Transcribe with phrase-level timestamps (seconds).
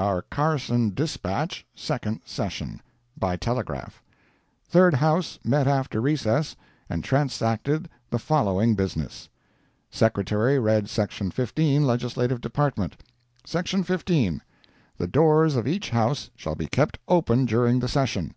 [0.00, 2.82] OUR CARSON DISPATCH—SECOND SESSION
[3.16, 4.02] BY TELEGRAPH
[4.68, 6.56] Third House met after recess,
[6.90, 9.28] and transacted the following business:
[9.88, 12.96] Secretary read Section 15, Legislative Department:
[13.44, 14.42] "SECTION 15.
[14.98, 18.34] The doors of each house shall be kept open during the session."